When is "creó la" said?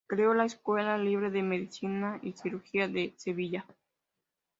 0.07-0.45